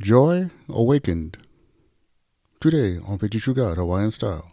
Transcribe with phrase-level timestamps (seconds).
[0.00, 1.38] Joy Awakened.
[2.60, 4.48] Today on Victory Sugar Hawaiian Style.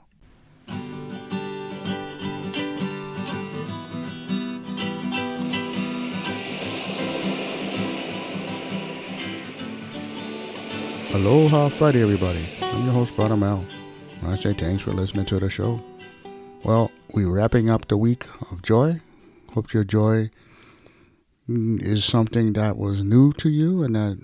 [11.14, 12.44] Aloha Friday, everybody.
[12.62, 13.64] I'm your host, Brother Mel.
[14.24, 15.80] I say thanks for listening to the show.
[16.64, 19.00] Well, we're wrapping up the week of joy.
[19.54, 20.32] Hope your joy
[21.48, 24.18] mm, is something that was new to you and that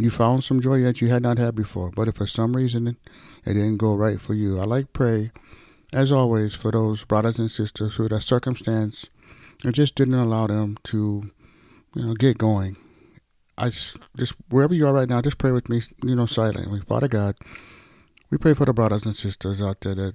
[0.00, 1.90] you found some joy that you had not had before.
[1.90, 2.98] But if for some reason it
[3.44, 5.30] didn't go right for you, I like pray,
[5.92, 9.08] as always, for those brothers and sisters who that circumstance
[9.64, 11.30] it just didn't allow them to,
[11.94, 12.76] you know, get going.
[13.58, 16.80] I just wherever you are right now, just pray with me, you know, silently.
[16.80, 17.36] Father God,
[18.30, 20.14] we pray for the brothers and sisters out there that,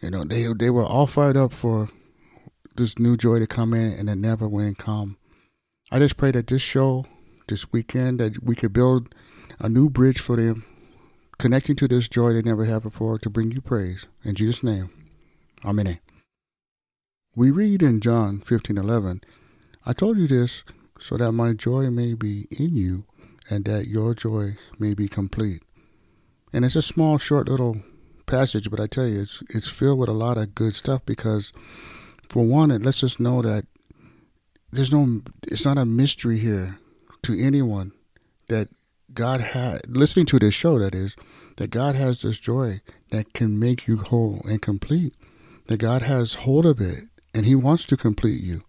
[0.00, 1.90] you know, they they were all fired up for
[2.76, 5.18] this new joy to come in and it never went come.
[5.90, 7.04] I just pray that this show,
[7.50, 9.14] this weekend, that we could build
[9.58, 10.64] a new bridge for them,
[11.38, 14.06] connecting to this joy they never had before to bring you praise.
[14.24, 14.90] In Jesus' name,
[15.64, 15.98] Amen.
[17.36, 19.20] We read in John 15 11,
[19.84, 20.64] I told you this
[20.98, 23.04] so that my joy may be in you
[23.48, 25.62] and that your joy may be complete.
[26.52, 27.82] And it's a small, short little
[28.26, 31.52] passage, but I tell you, it's it's filled with a lot of good stuff because,
[32.28, 33.66] for one, it lets us know that
[34.72, 36.79] there's no, it's not a mystery here
[37.22, 37.92] to anyone
[38.48, 38.68] that
[39.12, 40.78] God had listening to this show.
[40.78, 41.16] That is,
[41.56, 45.14] that God has this joy that can make you whole and complete.
[45.66, 47.04] That God has hold of it
[47.34, 48.62] and He wants to complete you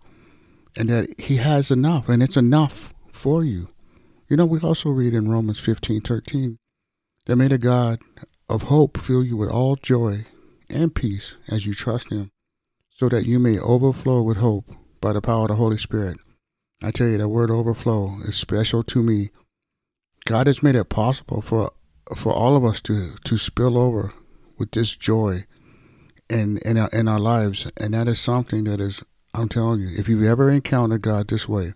[0.76, 3.68] and that he has enough, and it's enough for you.
[4.30, 6.58] You know, we also read in Romans 15 13
[7.26, 8.00] that may the God
[8.50, 10.26] of hope fill you with all joy
[10.70, 12.32] and peace as you trust him,
[12.90, 14.66] so that you may overflow with hope
[15.02, 16.18] by the power of the Holy Spirit.
[16.82, 19.30] I tell you, that word overflow is special to me.
[20.26, 21.72] God has made it possible for
[22.16, 24.14] for all of us to, to spill over
[24.58, 25.46] with this joy
[26.30, 27.72] in, in, our, in our lives.
[27.78, 29.02] And that is something that is
[29.34, 31.74] I'm telling you, if you've ever encountered God this way,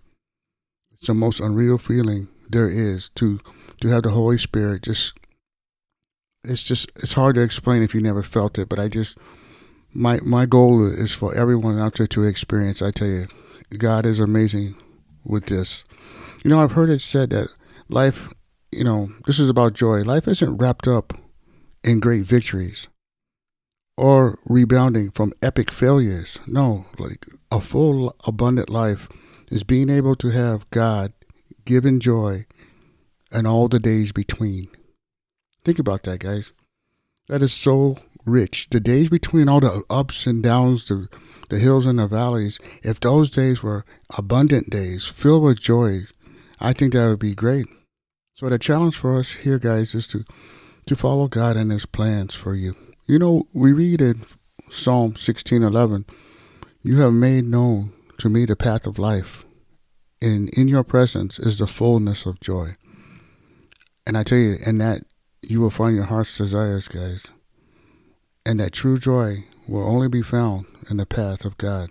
[0.92, 3.40] it's the most unreal feeling there is to
[3.80, 5.18] to have the Holy Spirit just
[6.44, 9.16] it's just it's hard to explain if you never felt it, but I just
[9.94, 12.82] my my goal is for everyone out there to experience.
[12.82, 13.28] I tell you,
[13.78, 14.76] God is amazing
[15.26, 15.84] with this.
[16.44, 17.48] You know, I've heard it said that
[17.88, 18.28] life,
[18.70, 20.02] you know, this is about joy.
[20.02, 21.12] Life isn't wrapped up
[21.82, 22.88] in great victories
[23.96, 26.38] or rebounding from epic failures.
[26.46, 29.08] No, like a full, abundant life
[29.50, 31.12] is being able to have God
[31.64, 32.46] given joy
[33.32, 34.68] and all the days between.
[35.64, 36.52] Think about that, guys.
[37.28, 38.68] That is so rich.
[38.70, 41.08] The days between all the ups and downs, the,
[41.48, 43.84] the hills and the valleys, if those days were
[44.16, 46.02] abundant days, filled with joy,
[46.60, 47.66] I think that would be great.
[48.34, 50.24] So the challenge for us here, guys, is to,
[50.86, 52.76] to follow God and His plans for you.
[53.06, 54.22] You know, we read in
[54.68, 56.04] Psalm 16:11,
[56.82, 59.46] "You have made known to me the path of life,
[60.20, 62.76] and in your presence is the fullness of joy."
[64.06, 65.05] And I tell you, in that
[65.48, 67.26] you will find your heart's desires, guys.
[68.44, 71.90] And that true joy will only be found in the path of God.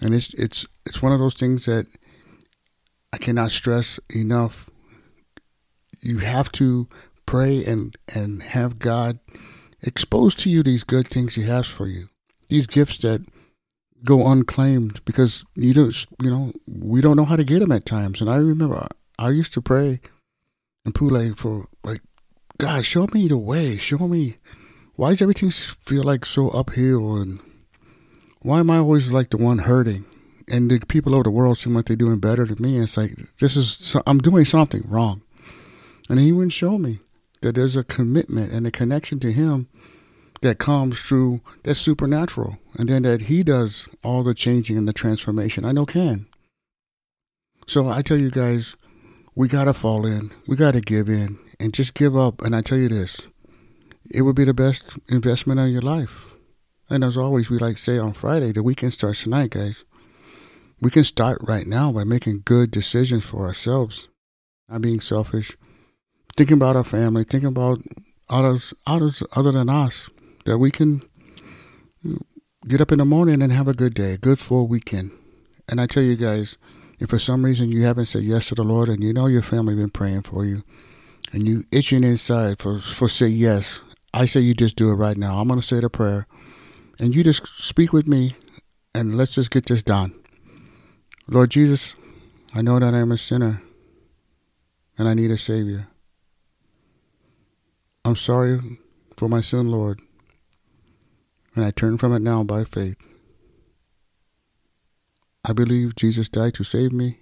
[0.00, 1.86] And it's it's it's one of those things that
[3.12, 4.70] I cannot stress enough.
[6.00, 6.88] You have to
[7.26, 9.18] pray and and have God
[9.82, 12.08] expose to you these good things He has for you,
[12.48, 13.22] these gifts that
[14.04, 17.84] go unclaimed because you don't, you know, we don't know how to get them at
[17.86, 18.20] times.
[18.20, 18.86] And I remember
[19.18, 20.00] I used to pray
[20.84, 22.00] and pray for like,
[22.60, 24.36] God, show me the way, show me
[24.96, 27.40] why does everything feel like so uphill and
[28.42, 30.04] why am I always like the one hurting?
[30.46, 32.78] And the people over the world seem like they're doing better than me.
[32.78, 35.22] It's like, this is, I'm doing something wrong.
[36.10, 37.00] And he wouldn't show me
[37.40, 39.68] that there's a commitment and a connection to him
[40.42, 44.92] that comes through that's supernatural and then that he does all the changing and the
[44.92, 46.26] transformation i know can
[47.66, 48.76] so i tell you guys
[49.34, 52.42] we gotta fall in we gotta give in and just give up.
[52.42, 53.20] And i tell you this
[54.10, 56.34] it would be the best investment of your life.
[56.88, 59.84] And as always we like say on friday the weekend starts tonight guys.
[60.80, 64.08] We can start right now by making good decisions for ourselves.
[64.68, 65.56] Not being selfish.
[66.36, 67.80] Thinking about our family thinking about
[68.28, 70.08] others others other than us
[70.44, 71.02] that we can
[72.66, 75.10] get up in the morning and have a good day, a good full weekend.
[75.68, 76.56] And I tell you guys,
[77.00, 79.42] if for some reason you haven't said yes to the Lord and you know your
[79.42, 80.62] family been praying for you
[81.32, 83.80] and you itching inside for for say yes,
[84.12, 85.38] I say you just do it right now.
[85.38, 86.26] I'm gonna say the prayer
[86.98, 88.36] and you just speak with me
[88.94, 90.12] and let's just get this done.
[91.26, 91.94] Lord Jesus,
[92.54, 93.62] I know that I'm a sinner
[94.98, 95.88] and I need a Savior.
[98.04, 98.78] I'm sorry
[99.16, 100.00] for my sin, Lord,
[101.54, 102.96] and I turn from it now by faith.
[105.44, 107.20] I believe Jesus died to save me,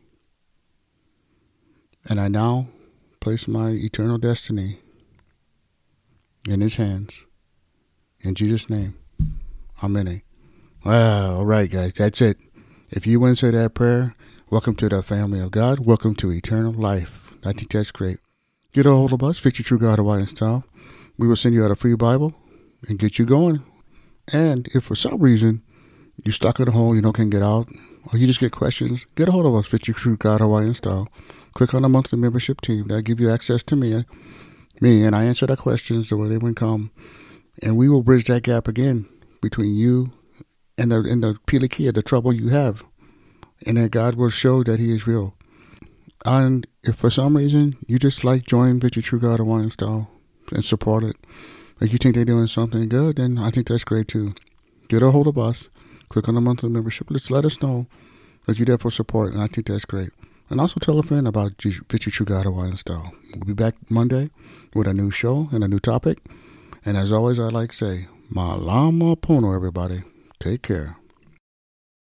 [2.08, 2.68] and I now
[3.20, 4.80] place my eternal destiny
[6.48, 7.24] in His hands.
[8.20, 8.96] In Jesus' name,
[9.82, 10.22] Amen.
[10.84, 12.38] Wow, all right, guys, that's it.
[12.90, 14.16] If you went that prayer,
[14.50, 15.80] welcome to the family of God.
[15.80, 17.34] Welcome to eternal life.
[17.44, 18.18] I think that's great.
[18.72, 20.64] Get a hold of us, Victory True God Hawaiian Style.
[21.18, 22.34] We will send you out a free Bible
[22.88, 23.62] and get you going.
[24.32, 25.62] And if for some reason
[26.24, 27.68] you're stuck at home, you don't can get out,
[28.12, 31.08] or you just get questions, get a hold of us, Victory True God Hawaiian Style.
[31.54, 32.86] Click on the monthly membership team.
[32.88, 34.04] That'll give you access to me,
[34.80, 36.90] me, and I answer the questions the way they would come.
[37.62, 39.08] And we will bridge that gap again
[39.42, 40.12] between you
[40.76, 42.84] and the, and the pilikia, the trouble you have.
[43.66, 45.34] And that God will show that He is real.
[46.24, 50.08] And if for some reason you just like join Victory True God Hawaiian Style
[50.52, 51.16] and support it,
[51.80, 54.34] like you think they're doing something good, then I think that's great too.
[54.88, 55.68] Get a hold of us.
[56.08, 57.10] Click on the monthly membership.
[57.10, 57.86] Let's let us know
[58.46, 60.10] that you're there for support, and I think that's great.
[60.50, 63.12] And also tell a friend about Victory True God Hawaiian Style.
[63.34, 64.30] We'll be back Monday
[64.74, 66.20] with a new show and a new topic.
[66.84, 70.04] And as always, I like to say, Malama Pono, everybody.
[70.38, 70.96] Take care.